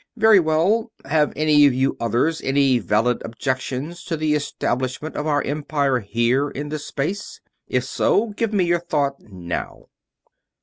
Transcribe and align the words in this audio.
"Very 0.17 0.39
well. 0.39 0.91
Have 1.05 1.31
any 1.35 1.67
of 1.67 1.75
you 1.75 1.95
others 1.99 2.41
any 2.41 2.79
valid 2.79 3.21
objections 3.23 4.03
to 4.05 4.17
the 4.17 4.33
establishment 4.33 5.15
of 5.15 5.27
our 5.27 5.43
empire 5.43 5.99
here 5.99 6.49
in 6.49 6.69
this 6.69 6.87
space? 6.87 7.39
If 7.67 7.83
so, 7.83 8.29
give 8.31 8.51
me 8.51 8.63
your 8.63 8.79
thought 8.79 9.19
now." 9.19 9.89